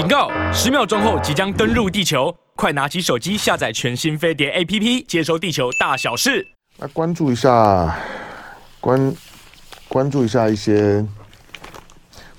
[0.00, 0.30] 警告！
[0.50, 6.48] 十秒钟后即将登陆地球，快拿起手机下载全新飞碟 APP，接收地球大小事。
[6.78, 7.94] 来关注一下，
[8.80, 9.14] 关
[9.90, 11.04] 关注一下一些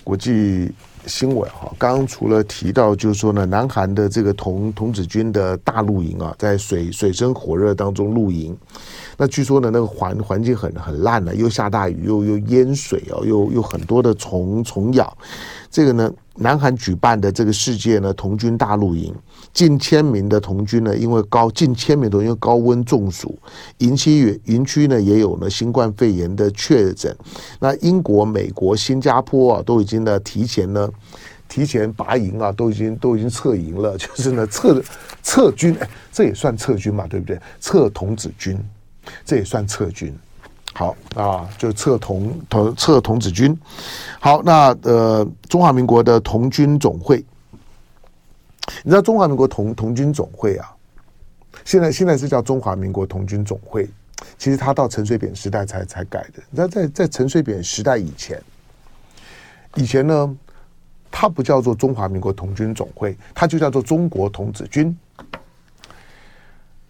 [0.04, 0.72] 国际
[1.06, 1.72] 新闻哈。
[1.78, 8.58] 刚刚除了提到，就是说呢，南韩的这个童童子军的大露营啊，在水水深火热当中露营。
[9.16, 15.16] 那据说呢，那个环环境很很烂了，又下大雨，又又淹水哦，又又很多的虫虫咬。
[15.70, 19.14] 这个呢，南韩举办的这个世界呢童军大露营，
[19.54, 23.38] 近千名的童军呢，因为高近千名都因为高温中暑，
[23.80, 27.16] 营区营区呢也有呢新冠肺炎的确诊。
[27.60, 30.90] 那英国、美国、新加坡啊，都已经呢提前呢
[31.50, 34.82] 提前拔营啊，都已经都已经撤营了， 就是呢撤
[35.22, 37.38] 撤军，哎，这也算撤军嘛，对不对？
[37.60, 38.58] 撤童子军，
[39.26, 40.18] 这也算撤军。
[40.74, 43.58] 好啊，就撤童童撤童子军。
[44.20, 47.24] 好，那呃，中华民国的童军总会，
[48.84, 50.74] 你知道中华民国童童军总会啊？
[51.66, 53.88] 现在现在是叫中华民国童军总会，
[54.38, 56.42] 其实他到陈水扁时代才才改的。
[56.50, 58.42] 你知道在在陈水扁时代以前，
[59.76, 60.38] 以前呢，
[61.12, 64.98] 他不叫做中华民国童军总会，他就叫做中国童子军。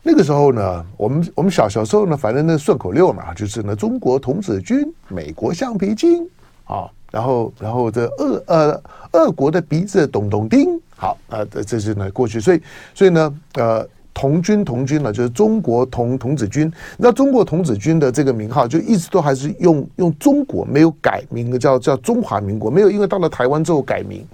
[0.04, 6.28] 那个时候呢，我们我们小小时候呢，反正那顺口溜嘛，就是呢，中国童子军，美国橡皮筋
[6.66, 12.60] 啊，然后然后这俄呃俄国的鼻子咚咚叮，好啊，这这是呢过去，所以
[12.96, 24.26] 所以呢，呃，童军童军呢，就是中国童童子军，那中国童子军的这个名号就一直都还是用用中国，没有改名的，叫叫中华民国，没有因为到了台湾之后改名。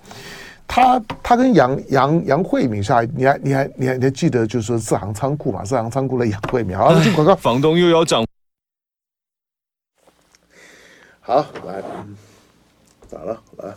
[0.68, 5.64] 他他跟杨杨杨慧敏下，你还你还你还你还记得就是说四行仓库嘛？
[5.64, 8.26] 四行仓库的杨慧敏，好，进广告， 房东又要涨。
[11.22, 11.82] 好，来，
[13.08, 13.42] 咋了？
[13.58, 13.74] 来，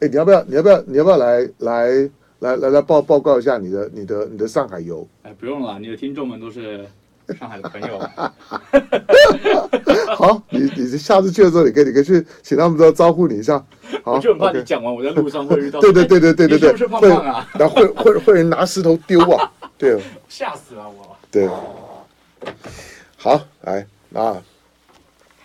[0.00, 0.42] 哎，你要不要？
[0.44, 0.82] 你要不要？
[0.82, 5.06] 你要不要来来来来来报报告一下你的你的你的上海游？
[5.22, 6.86] 哎，不用了，你的听众们都是。
[7.34, 7.98] 上海的朋友，
[10.16, 13.62] 好，你你下次去的时候，你可以你可以去请他们都招呼你一下。
[14.02, 15.78] 好，我就很怕你讲完，我在路上会遇到。
[15.80, 17.48] 对对对对对对对，是不是胖胖啊？
[17.58, 19.98] 然后会会会人拿石头丢啊， 对，
[20.28, 21.16] 吓死了我。
[21.30, 21.48] 对，
[23.16, 24.36] 好，来啊，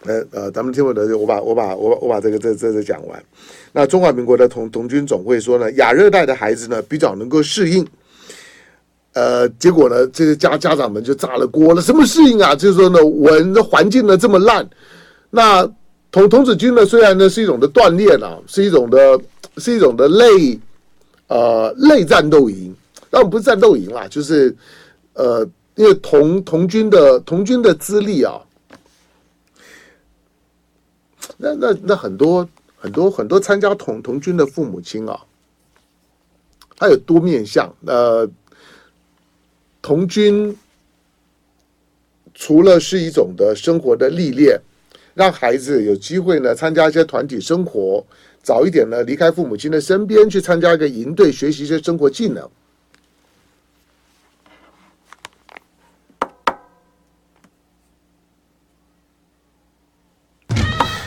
[0.05, 3.23] 呃呃，咱们听我的，我把我把我我把这个这这这讲完。
[3.73, 7.87] 那中华民国的童童军总会说呢，亚热带的孩子呢比较能够适应。
[9.17, 11.81] 呃，结果呢，这些家家长们就炸了锅了。
[11.81, 12.55] 什么适应啊？
[12.55, 14.69] 就是说呢，闻的环境呢这么烂，
[15.31, 15.67] 那
[16.11, 19.19] 童童子军呢，虽然呢是一种的锻炼啊，是一种的，
[19.57, 20.59] 是一种的类
[21.29, 22.75] 呃类战斗营，
[23.09, 24.55] 但不是战斗营啦，就是
[25.13, 28.39] 呃，因为童童军的童军的资历啊，
[31.37, 35.19] 那那那很多很多很多参加童童军的父母亲啊，
[36.77, 38.29] 他有多面相呃。
[39.87, 40.53] 童军
[42.33, 44.59] 除了是一种的生活的历练，
[45.13, 48.05] 让孩子有机会呢参加一些团体生活，
[48.43, 52.45] 早一点呢离开父母亲的身边，去参加一个营队，学习一些生活技能。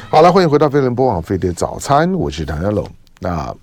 [0.09, 2.91] 好了，欢迎回到飞人播网飞碟早餐，我是唐家龙。
[3.19, 3.55] 那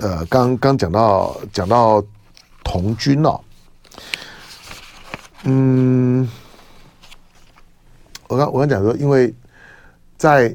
[0.00, 2.02] 呃，刚刚讲到讲到
[2.64, 3.38] 童军哦。
[5.44, 6.28] 嗯，
[8.26, 9.32] 我刚我刚讲说，因为
[10.16, 10.54] 在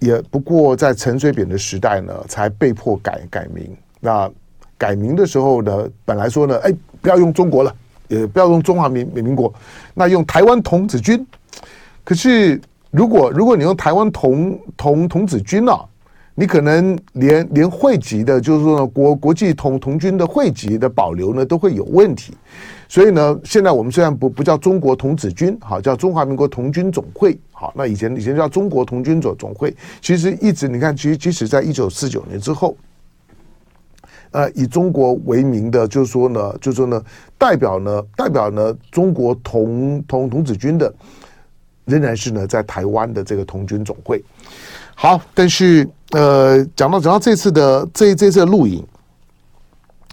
[0.00, 3.76] 也不过在陈水扁的时代呢，才被迫改改名。
[4.00, 4.30] 那
[4.76, 7.74] 改名的时候呢，本来说呢，哎，不要用中国了，
[8.08, 9.52] 也不要用中华民民国，
[9.94, 11.24] 那用台湾童子军。
[12.02, 12.60] 可是
[12.90, 15.84] 如果如果你用台湾童童童子军啊，
[16.34, 22.34] 你可能连连会籍的，就是说呢，国国际童童军的会籍的保留呢，都会有问题。
[22.90, 32.76] 所以呢，现在我们虽然不不叫中国童子军，好叫中华民国童军总会，好，那以前以前叫中国童军总总会，其实一直你看，其实即使在一九四九年之后，
[34.32, 37.00] 呃，以中国为名的，就是说呢，就是说呢，
[37.38, 40.92] 代表呢，代表呢，中国童童童子军的，
[41.84, 44.20] 仍然是呢，在台湾的这个童军总会。
[44.96, 48.84] 好，但是呃，讲到讲到这次的这这次的录影。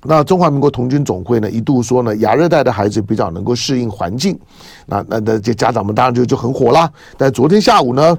[0.04, 4.40] 那中华民国童军总会呢，一度说呢，亚热带的孩子比较能够适应环境，
[4.86, 6.90] 那那那这家长们当然就就很火啦。
[7.18, 8.18] 但昨天下午呢，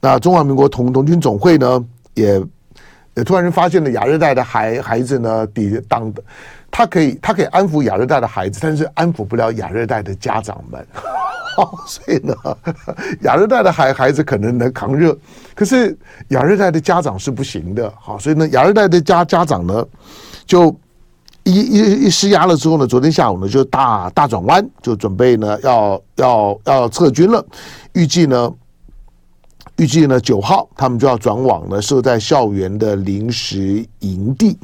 [0.00, 1.84] 那中华民国童童军总会呢，
[2.14, 2.40] 也
[3.14, 6.22] 也突然发现了亚热带的孩孩子呢，抵挡的，
[6.70, 10.86] 他可以他可以安抚亚热带的孩子，但是安抚不了亚热带的家长们。
[11.86, 12.34] 所以呢，
[13.22, 15.16] 亚热带的孩孩子可能能扛热，
[15.54, 15.96] 可是
[16.28, 19.86] 亚热带的家长是不行的，好，所以呢，亚热带的家家长呢，
[20.44, 20.78] 就
[21.50, 27.44] 一一一施压了之后呢，昨天下午呢就大大转弯，就准备呢要要要撤军了，
[27.92, 28.52] 预计呢。
[29.78, 34.56] 预计呢，九号他们就要转往呢设在校园的临时营地。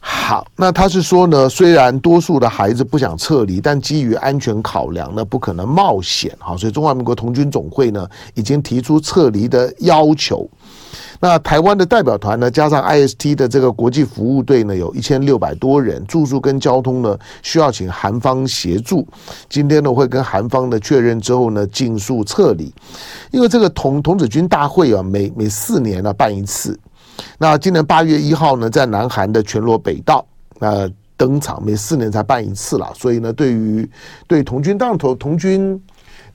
[0.00, 6.30] 好，那他是说呢，虽然多数的孩子不想撤离，但基于安全考量呢，不可能冒险。
[6.38, 10.46] 好，所以中华民国童军总会呢已经提出撤离的要求。
[11.20, 19.06] 那台湾的代表团呢，加上 IST 的这个国际服务队呢，有一千六百多人，住宿跟交通呢需要请韩方协助。
[19.48, 22.72] 今天呢会跟韩方的确认之后呢，尽速撤离。
[23.30, 26.78] 因为这个童童子军大会啊，每每四年呢办一次。
[27.38, 30.24] 那今年八月一号呢，在南韩的全罗北道
[30.58, 32.92] 呃登场，每四年才办一次了。
[32.94, 33.88] 所以呢，对于
[34.26, 35.80] 对童军当头童军。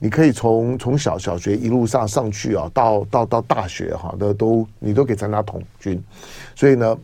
[0.02, 6.02] 你可以从从小小学一路上上去啊，到到到大学哈那都你都可以参加童军，
[6.56, 6.98] 所以呢。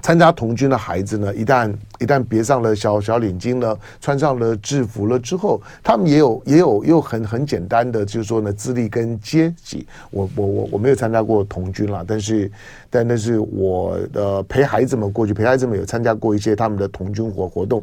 [0.00, 9.86] 参加童军的孩子呢，一旦一旦别上了小小领巾了，穿上了制服了之后，他们也有也有又很很简单的，就是说呢，资历跟阶级。
[10.10, 12.50] 我我我我没有参加过童军啦，但是
[12.90, 17.80] 但那是我的陪孩子们过去，陪孩子们有参加过一些他们的童军活活动。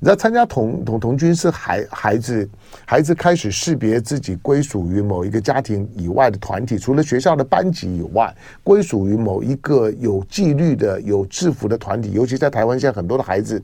[0.00, 2.48] 你知道参加童童童军是孩孩子
[2.86, 11.26] 孩子开始识别自己归属于某一个家庭以外的团体，除了学校的班级以外，归属于某一个有纪律的有。
[11.36, 13.62] 制服的团体，尤其在台湾，现在很多的孩子，是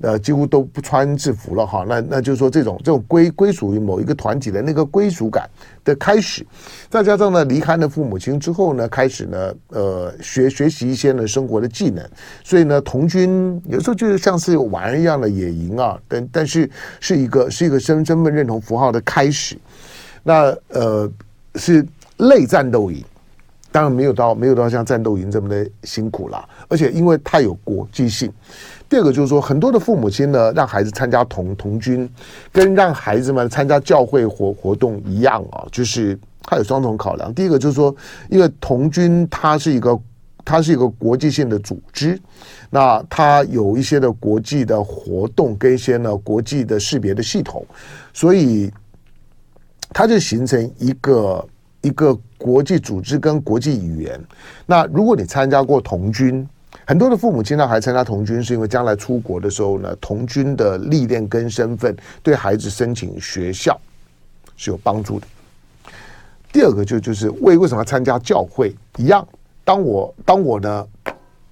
[0.00, 1.84] 呃，几乎都不穿制服了哈。
[1.88, 5.48] 那那就是说，这种这种归归属于某一个团体的那个归属感
[5.82, 6.46] 的开始，
[6.90, 12.06] 再加上呢，离开了父母亲之后呢，开始呢，呃，学学习一些呢生活的技能。
[12.44, 16.70] 所以呢，童军有时候就是像是玩一样的野营啊，但但是
[17.00, 19.58] 是一个是一个身身份认同符号的开始。
[20.22, 21.10] 那呃，
[21.54, 21.84] 是
[22.18, 23.02] 类战斗营。
[23.76, 28.32] 当然没有到没有到像战斗营这么的辛苦啦，而且因为太有国际性。
[28.88, 32.08] 第二个就是说，很多的父母亲呢，让孩子参加童童军，
[32.50, 37.34] 跟让孩子们参加教会活活动一样啊，就是它有双重考量。
[37.34, 37.94] 第一个就是说，
[38.30, 40.00] 因为童军它是一个
[40.42, 42.18] 它是一个国际性的组织，
[42.70, 47.62] 那它有一些的国际的活动跟一些呢国际的识别的系统，
[48.14, 48.72] 所以
[49.90, 51.46] 它就形成一个
[51.82, 52.18] 一个。
[52.38, 54.20] 国际组织跟国际语言，
[54.66, 56.46] 那如果你参加过童军，
[56.86, 63.78] 很多的父母亲呢还参加童军，是因为将来出国的时候呢，童军的历练跟身份对孩子申请学校
[64.56, 65.26] 是有帮助的。
[66.52, 69.26] 第二个就就是为为什么要参加教会一样，
[69.64, 70.86] 当我当我呢，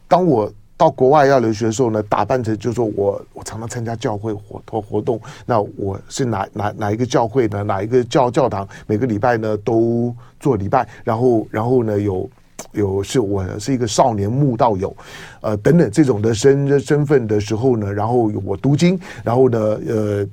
[0.09, 0.53] 当我。
[0.77, 7.63] 到国外要留学的时候呢，打扮成就是说我我常常参加教会活活活动，那我是哪哪哪一个教会呢？
[7.63, 8.69] 哪一个教教堂？
[8.87, 12.29] 每个礼拜呢都做礼拜，然后然后呢有
[12.73, 14.95] 有是我是一个少年慕道友，
[15.43, 20.27] 呃等等这种的身身份的时候呢，然后我读经，然后呢呃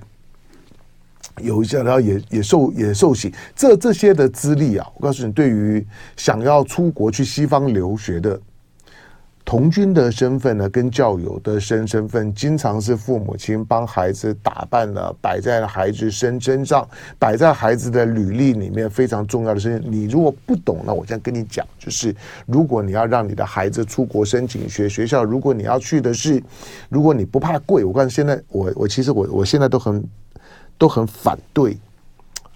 [1.40, 5.86] 有一些然后也也受也受洗，这这些的资历啊，我告诉你，对于
[6.18, 8.40] 想要出国去西方留学的。
[9.52, 16.88] 童军的身份呢，跟教友的身身份，经常是父母亲帮孩子打扮了，摆在了孩子身身上，
[17.20, 19.92] 摆在孩子的履历里面非常重要的事情。
[19.92, 22.16] 你如果不懂，那我现在跟你讲，就是
[22.46, 26.42] 如果你要让你的孩子出国申请学学校，如果你要去的是，
[26.88, 30.02] 如果你不怕贵，我告诉你，现在我我其实我我现在都很
[30.78, 31.78] 都很反对，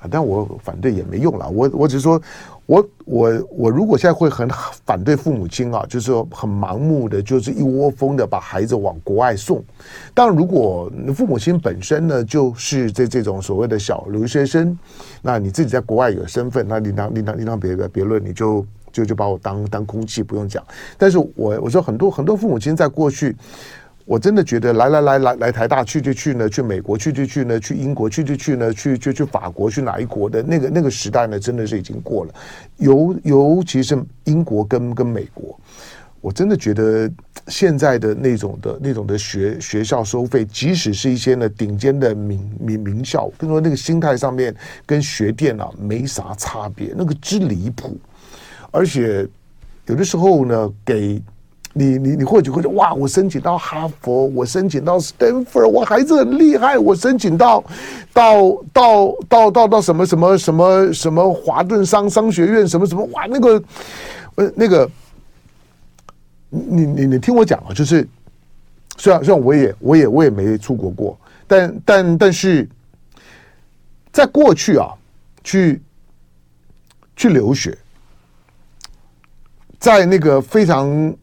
[0.10, 2.22] 但我反对也没用了，我我只是说。
[2.68, 4.50] 我我我如果现在会很
[4.84, 9.64] 反对父母亲啊，就是说很盲目的，就是一窝蜂的把孩子往国外送。
[10.16, 14.76] 但，如果父母亲本身呢，就是这这种所谓的小留学生，
[15.22, 20.64] 那你自己在国外有身份，那另当另当另当别别论，你就就就把我当当空气不用讲。
[20.98, 23.36] 但是我我说很多很多父母亲在过去。
[24.06, 32.34] 我真的觉得来来来来来台大去就去呢，去美国去就去呢，去英国去就去呢，去就去法国去哪一国的那个那个时代呢，真的是已经过了。
[32.78, 35.60] 尤尤其是英国跟跟美国，
[36.22, 37.12] 我真的觉得
[37.48, 47.98] 现在的那种的那种的学学校收费，即使是一些呢顶尖的名名名校，跟说那个心态上面跟学店啊没啥差别，那个之离谱。
[48.70, 49.28] 而且
[49.88, 51.20] 有的时候呢给。
[51.78, 57.62] 你你你或许会说哇，我申请到哈佛，我申请到 Stanford，我孩子很厉害，我申请到
[58.14, 63.62] 到到到到到什么什么什么什么华顿商商学院什么什么哇，那个
[64.36, 64.90] 呃那个，
[66.50, 68.08] 你你你听我讲啊，就是
[68.96, 72.66] 虽然虽然我也我也我也没出国过，但但但是
[74.14, 74.94] 在过去啊，
[75.44, 75.82] 去
[77.18, 77.78] 去留学，
[79.78, 81.14] 在那个非常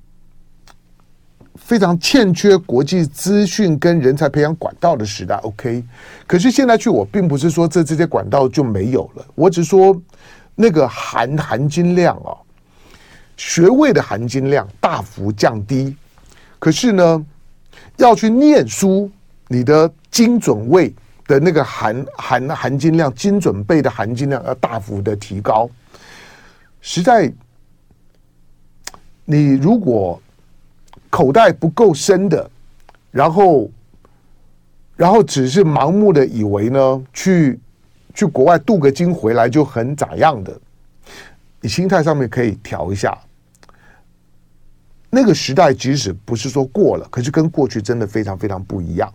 [1.72, 5.82] 非常欠缺国际资讯跟人才培养管道的时代，OK。
[6.26, 9.98] 可是现在去，我并不是说这这些管道就没有了，我只说
[10.54, 12.36] 那个含含金量啊，
[13.38, 15.96] 学位的含金量大幅降低。
[16.58, 17.26] 可是呢，
[17.96, 19.10] 要去念书，
[19.48, 20.94] 你的精准位
[21.26, 25.70] 的那个含含含金量、精准备的含金量要大幅的提高。
[26.82, 27.32] 实在，
[29.24, 30.20] 你如果
[31.12, 32.50] 口袋不够深的，
[33.10, 33.70] 然后，
[34.96, 37.60] 然后只是盲目的以为呢，去
[38.14, 40.58] 去国外镀个金回来就很咋样的，
[41.60, 43.16] 你心态上面可以调一下。
[45.10, 49.12] 那个时代即使不是说过了，可是跟过去真的非常非常不一样。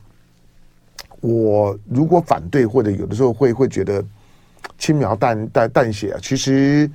[1.20, 4.06] 我如果反对或者有的时候会会觉得
[4.78, 6.88] 轻描淡淡淡写啊，其实。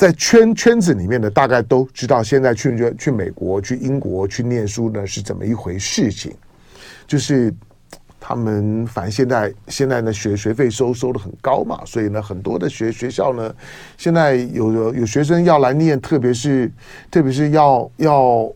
[0.00, 6.32] 在圈圈子里面的大概都知道，现在去去美国、去英国去念书呢是怎么一回事情。
[7.06, 7.54] 就是
[8.18, 13.54] 他们反正现在现在呢学学费收收的很高嘛，所以呢很多的学学校呢
[13.98, 16.72] 现在有有有学生要来念，特别是
[17.10, 18.50] 特别是要要。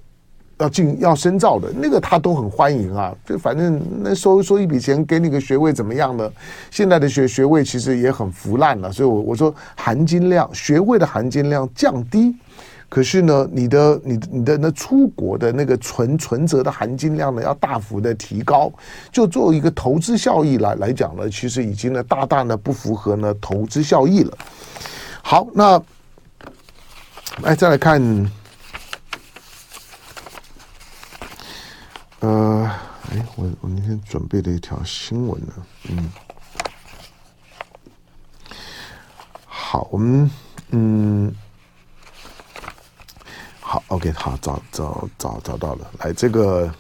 [0.65, 3.15] 要进要深造的那个，他都很欢迎啊。
[3.27, 6.31] 就反正那收收一笔钱给你个学位怎么样呢？
[6.71, 12.35] 现在的学学位其实也很腐烂了，所以我我说含金量学位的含金量降低，
[12.89, 18.73] 可是呢，你的你你的那出国的那个存存折的含金量呢要大幅的提高。
[19.13, 24.33] 就作为一个投资效益来来讲呢，其实已经呢大大呢不符合呢投资效益了。
[25.23, 25.83] 好，那
[27.43, 28.01] 来再来看。
[32.25, 32.71] 呃，
[33.11, 35.53] 哎，我我那天准备了一条新闻呢，
[35.91, 36.11] 嗯，
[39.45, 40.31] 好，我们
[40.71, 41.35] 嗯，
[43.61, 46.73] 好，OK，好，找找找找到了，来这个，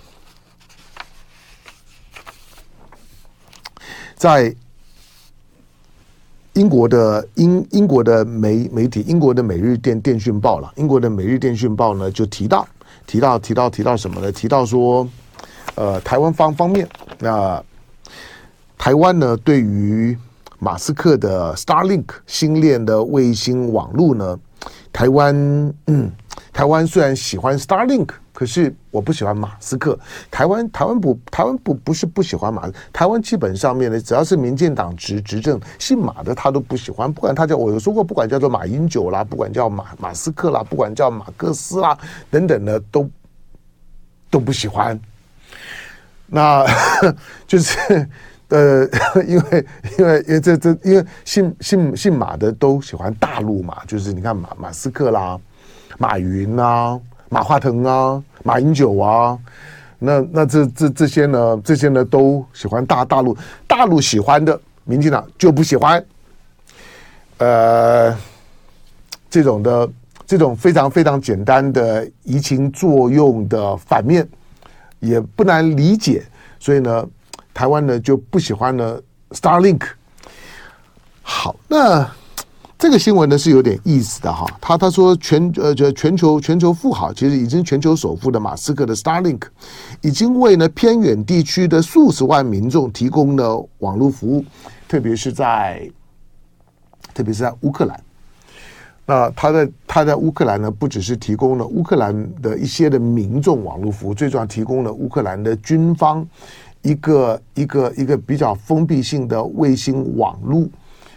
[4.16, 4.56] 在
[6.54, 12.66] 英国的英英国的媒媒体，英国的每日电电讯报了，英国的每日电讯报呢就提到
[13.06, 14.32] 提到提到提到什么呢？
[14.32, 15.06] 提到说。
[15.76, 16.88] 呃，台湾方方面，
[17.19, 17.62] 那、
[18.78, 20.16] 台湾呢，对于
[20.59, 24.38] 马斯克的 Starlink 星链的卫星网络呢，
[24.93, 25.35] 台湾
[25.87, 26.11] 嗯，
[26.52, 29.99] 台湾虽然喜欢 Starlink，可是我不喜欢马斯克。
[30.31, 37.12] 台湾台湾不台湾不不是不喜欢马，台湾基本上面呢，只要是民进党执执政，姓马的他都不喜欢。
[37.12, 41.99] 不管他叫我有说过，不管叫做马英九啦，不管叫马马斯克啦，不管叫马克思啦
[42.31, 43.11] 等等的，都
[44.31, 44.99] 都不喜欢。
[46.26, 46.66] 那
[47.47, 48.09] 就是
[48.49, 48.87] 呃，
[49.26, 49.66] 因为
[49.99, 55.38] 因为因为这这因为姓姓姓马的都喜欢大陆嘛，就是你看马马斯克啦、
[55.99, 59.38] 马云啊、马化腾啊、马英九啊，
[59.99, 66.04] 那那这这这些呢，这些呢都喜欢大大陆，大陆喜欢的，民进党就不喜欢。
[67.38, 68.16] 呃，
[69.28, 69.90] 这种的
[70.26, 74.28] 这种非常非常简单的移情作用的反面。
[75.04, 76.25] 也不难理解，
[76.58, 77.06] 所以呢，
[77.52, 78.99] 台湾呢就不喜欢呢
[79.30, 79.82] Starlink。
[81.23, 82.11] 好，那
[82.78, 84.46] 这个新闻呢是有点意思的哈。
[84.61, 89.42] 他他说全呃就全球全球富豪，其实已经全球首富的马斯克的 Starlink，
[90.00, 94.44] 已经为呢偏远地区的数十万民众提供了网络服务，
[94.88, 95.90] 特别是在
[97.14, 97.99] 特别是在乌克兰。
[99.06, 106.26] 那他在他在乌克兰呢，不只是提供了乌克兰的一些的民众网络服务，最重要提供了乌克兰的军方
[106.82, 110.68] 一个一个一个比较封闭性的卫星网络，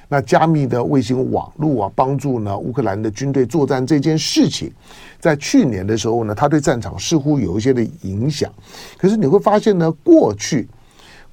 [0.07, 4.71] 那加密的卫星网络啊，帮助呢乌克兰的军队作战这件事情，
[5.19, 8.47] 在去年的时候呢，他对战场似乎有一些的影响，
[8.95, 10.67] 可是你会发现呢，过去。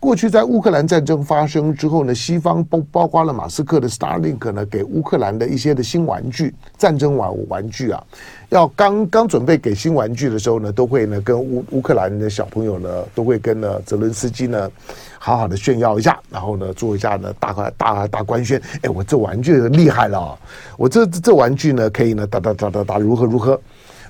[0.05, 8.05] 过去在乌克兰战争发生之后呢，西方包包括了马斯克的 Starlink 呢，给乌克兰的一些的新玩具、战争玩玩具啊，
[8.51, 14.71] 要刚刚准备给新玩具的时候呢，都会呢跟乌乌克兰的小朋友呢，都会跟呢泽伦斯基呢
[15.19, 20.39] 好好的炫耀一下，然后呢做一下呢大官大大官宣，哎，我这玩具厉害了啊，
[20.77, 23.59] 我这这玩具呢可以呢打打打打打如何如何。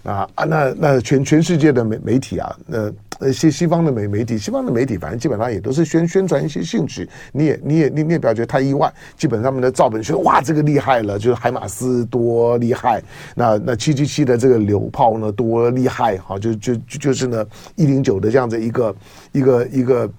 [0.03, 2.93] 啊啊，那那全全世界的媒媒体啊，那
[3.33, 7.09] 西西方的媒媒体，西方的媒体，反正基本上也都是宣宣传一些兴趣。
[7.33, 13.03] 你也你也你你也不要觉得太意外，基本上面的照本宣哇，这个厉害了，就是海马斯多厉害，
[13.35, 17.45] 那那七七七的这个榴炮呢多厉害，好就就就是呢
[17.77, 18.97] 一零九的这样子一个
[19.33, 20.11] 一个一个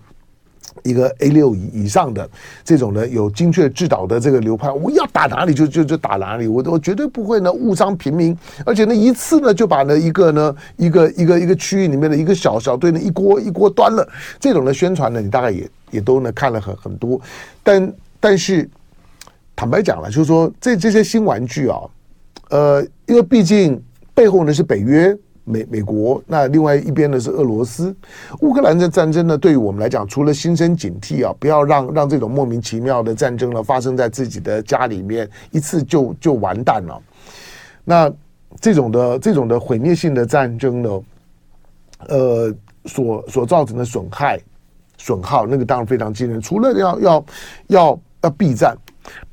[0.84, 2.30] 一个 A 六以以上的
[2.64, 14.08] 这种呢有精确制导的这个流派，我要打哪里就就就打哪里，我我绝对不会呢误伤平民，而且呢一次呢就把呢一个呢一个一个一个区域里面的一个小小队呢一锅一锅端了，
[14.40, 17.20] 这种的宣传呢你大概也也都呢看了很很多，
[17.64, 18.70] 但但是
[19.56, 21.80] 坦白讲了，就是说这这些新玩具啊，
[22.50, 23.82] 呃，因为毕竟
[24.14, 25.18] 背后呢是北约。
[25.46, 27.96] 美美国，那另外一边呢是俄罗斯，
[28.42, 37.02] 乌克兰的战争呢，对于我们来讲，除了心生警惕啊，不要让让这种莫名其妙的战争呢发生在自己的家里面，一次就就完蛋了。
[37.84, 38.12] 那
[38.60, 41.02] 这种的这种的毁灭性的战争呢，
[42.08, 42.54] 呃，
[42.86, 44.40] 所所造成的损害
[44.98, 46.42] 损耗，那个当然非常惊人。
[46.42, 47.26] 除了要要
[47.68, 48.76] 要要避战，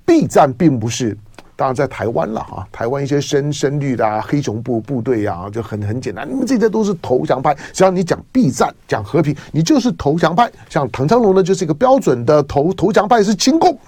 [0.04, 1.16] 避战并不是。
[1.62, 7.56] 当然，在台湾了哈，台湾一些深深绿的啊，黑熊部部队啊，就很很简单，你们这些都是投降派。
[7.72, 10.50] 只要你讲避战、讲和平，你就是投降派。
[10.68, 13.78] 像唐昌龙呢，就是一个标准的投投降派，是亲共。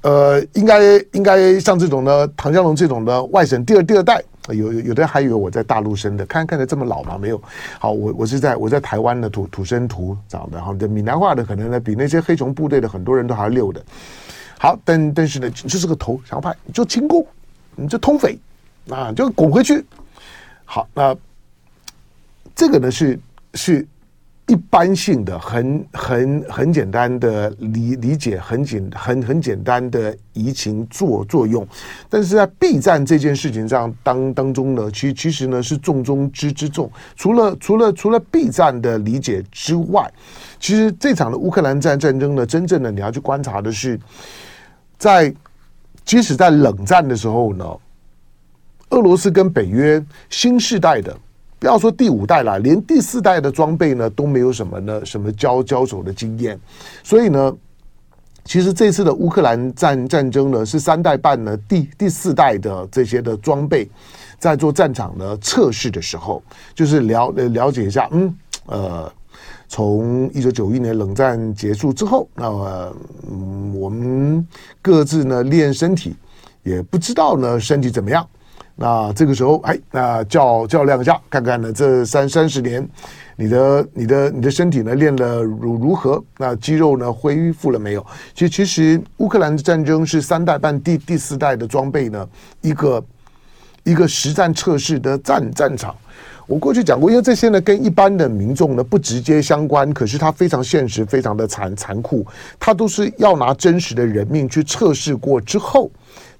[0.00, 7.16] 呃，应该应该像这种呢，唐湘龙这种的外省第二第二代，有有的人还以为我在大陆生的，看看着这么老吗？
[7.16, 7.40] 没有。
[7.78, 13.80] 好，我我是在我在台湾的土土生土长的哈，这闽南话的可能呢，比那些黑熊部队的很多人都还要溜的。
[14.62, 17.26] 好，但但是呢，就是个投降派，你就清共，
[17.74, 18.38] 你就通匪，
[18.90, 19.82] 啊，就滚回去。
[20.66, 21.16] 好，那
[22.54, 23.18] 这个呢是
[23.54, 23.88] 是
[24.48, 31.66] 一般性的，很 很很简单的理理解，很简很很简单的移情作作用。
[32.10, 36.92] 但是在 B 战这件事情上当当中呢，其其实呢是重中之之重。
[37.16, 40.12] 除了除了除了 B 战的理解之外，
[40.58, 43.98] 其实这场的乌克兰战战争呢，真正的你要去观察的是。
[45.00, 45.34] 在
[46.04, 47.64] 即使在冷战的时候呢，
[48.90, 51.16] 俄罗斯跟北约新世代的，
[51.58, 56.60] 不要说第五代了，连第四代的装备呢都没有什么呢，什么交交手的经验。
[57.02, 57.56] 所以呢，
[58.44, 63.88] 其实这次的乌克兰战战争呢，是三代半呢第第四代的这些的装备，
[64.38, 66.42] 在做战场的测试的时候，
[66.74, 69.10] 就是了了解一下，嗯，呃。
[69.70, 72.96] 从一九九一年冷战结束之后，那么
[73.72, 74.44] 我们
[74.82, 76.16] 各自呢练身体，
[76.64, 78.26] 也不知道呢身体怎么样。
[78.74, 82.86] 那这个时候，哎，那较较量一下，看看呢这三三十年，
[83.36, 86.20] 你的你的你的身体呢练了如如何？
[86.36, 88.04] 那肌肉呢恢复了没有？
[88.34, 92.28] 其实其实乌克兰的战争是三代半第第四代的装备呢，
[92.60, 93.04] 一个
[93.84, 95.94] 一个实战测试的战战场。
[96.50, 102.26] 我过去讲过，因为这些呢跟一般的民众呢不直接相关，可是它非常现实，非常的残残酷，
[102.58, 105.88] 它都是要拿真实的人命去测试过之后，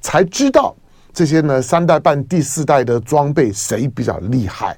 [0.00, 0.74] 才知道
[1.12, 4.76] 这些呢三代半第四代的装备谁比较厉害。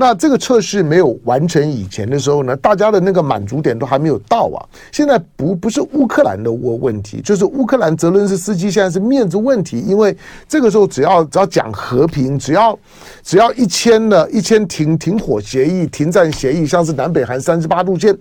[0.00, 4.62] 那这个测试没有完成以前的时候呢，大家的那个满足点都还没有到啊。
[4.92, 10.16] 现在不不是乌克兰的问问题，就是乌克兰泽伦斯斯基现在是面子问题，因为
[10.48, 12.78] 这个时候只要只要讲和平，只要
[13.24, 18.16] 只要一签了一签停停火协议、停战协议，像是南北韩三十八度线，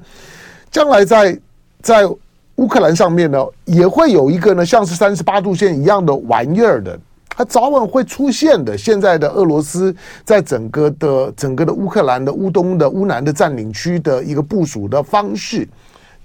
[0.72, 1.40] 将来在
[1.84, 2.08] 在
[2.56, 7.00] 乌克兰上面呢，也会有一个呢像是三十八度线一样的玩意儿的。
[7.38, 8.76] 它早晚会出现的。
[8.76, 9.96] 现在的俄罗斯
[10.26, 15.68] 在整个的整个的乌克兰的乌东的乌南的占领区的一个部署的方式，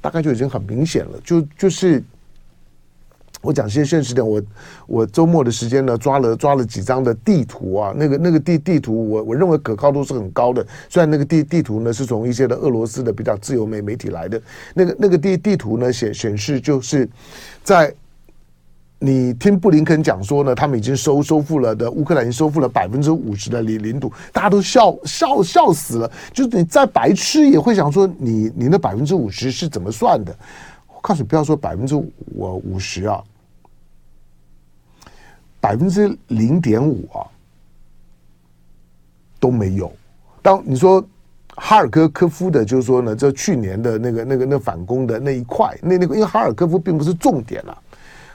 [0.00, 1.20] 大概就已经很明显了。
[1.22, 2.02] 就就是
[3.42, 4.42] 我讲些现实点，我
[4.86, 10.66] 我周末的时间呢，抓了抓了几张的地图啊，那个那个地地图，我我认为可靠度是很高的。
[10.88, 14.40] 虽然那个地地图呢是从一些的俄罗斯的比较自由媒媒体来的，
[14.72, 17.06] 那个那个地地图呢显显示就是
[17.62, 17.94] 在。
[19.04, 26.12] 你听布林肯讲说呢，他们已经收收复了的乌克兰已经收复了百分之五十的领领土，大家都笑笑笑死了。
[26.32, 30.32] 就是你再白痴也会想说你，你那百分之五十是怎么算的？
[30.86, 33.20] 我告诉你，不要说百分之五五十啊，
[35.60, 37.26] 百分之零点五啊
[39.40, 39.92] 都没有。
[40.42, 41.04] 当你说
[41.56, 47.76] 哈尔科科夫的，就是说呢，这去年的那个那个那反攻的那一块，那那个因为哈尔科夫并不是重点啊。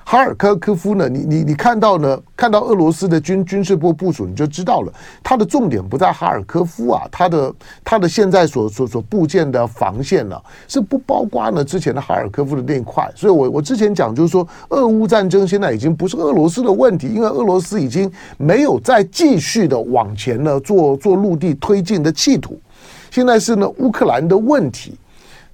[0.10, 1.10] 哈尔科科夫呢？
[1.10, 2.17] 你你你看到呢？
[2.34, 4.93] 看到俄罗斯的军军事部部署，你就知道了。
[5.22, 13.06] 它的重点不在哈尔科夫啊，它的它的现在所所所部建的防线呢，是不包括呢之前的哈尔科夫的那一块。
[13.17, 22.58] 所以我我之前讲就是说，俄乌战争现在已经不是俄罗斯的问题，因为俄罗斯已经没有再继续的往前呢做做陆地推进的企图。
[23.12, 24.98] 现在是呢乌克兰的问题，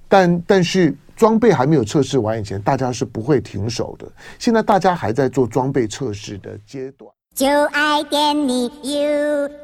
[0.06, 0.96] 但但是。
[1.16, 4.06] 装备还没有测试完以前，大家是不会停手的。
[4.38, 7.10] 现在大家还在做装备测试的阶段。
[7.34, 9.54] 就爱点你 UFO。